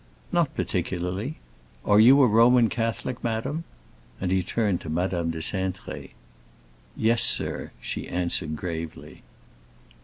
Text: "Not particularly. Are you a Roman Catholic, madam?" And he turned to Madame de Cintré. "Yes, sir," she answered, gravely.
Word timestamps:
"Not 0.31 0.55
particularly. 0.55 1.35
Are 1.85 1.99
you 1.99 2.23
a 2.23 2.25
Roman 2.25 2.69
Catholic, 2.69 3.23
madam?" 3.23 3.65
And 4.19 4.31
he 4.31 4.41
turned 4.41 4.81
to 4.81 4.89
Madame 4.89 5.29
de 5.29 5.37
Cintré. 5.37 6.13
"Yes, 6.97 7.21
sir," 7.21 7.69
she 7.79 8.07
answered, 8.07 8.55
gravely. 8.55 9.21